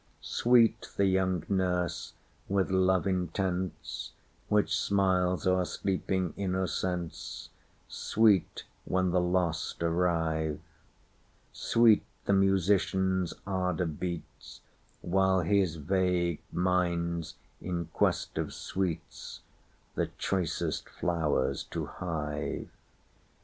Sweet 0.21 0.89
the 0.97 1.05
young 1.05 1.43
nurse, 1.47 2.13
with 2.49 2.71
love 2.71 3.05
intense, 3.05 4.13
Which 4.47 4.75
smiles 4.75 5.45
o'er 5.45 5.63
sleeping 5.63 6.33
innocence; 6.35 7.49
Sweet 7.87 8.63
when 8.85 9.11
the 9.11 9.21
lost 9.21 9.83
arrive:Sweet 9.83 12.03
the 12.25 12.33
musician's 12.33 13.35
ardour 13.45 13.85
beats, 13.85 14.61
While 15.03 15.41
his 15.41 15.75
vague 15.75 16.41
mind's 16.51 17.35
in 17.61 17.85
quest 17.93 18.39
of 18.39 18.47
sweetsThe 18.47 20.09
choicest 20.17 20.89
flowers 20.89 21.63
to 21.65 21.85
hive. 21.85 22.71